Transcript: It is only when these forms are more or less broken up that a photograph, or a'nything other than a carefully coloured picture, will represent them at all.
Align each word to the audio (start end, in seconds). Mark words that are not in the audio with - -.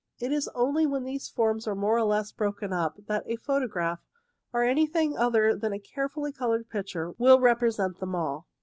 It 0.19 0.31
is 0.31 0.49
only 0.55 0.87
when 0.87 1.03
these 1.03 1.29
forms 1.29 1.67
are 1.67 1.75
more 1.75 1.95
or 1.95 2.03
less 2.05 2.31
broken 2.31 2.73
up 2.73 2.97
that 3.05 3.23
a 3.27 3.35
photograph, 3.35 3.99
or 4.51 4.63
a'nything 4.63 5.15
other 5.15 5.55
than 5.55 5.73
a 5.73 5.79
carefully 5.79 6.31
coloured 6.31 6.69
picture, 6.71 7.11
will 7.19 7.39
represent 7.39 7.99
them 7.99 8.15
at 8.15 8.17
all. 8.17 8.47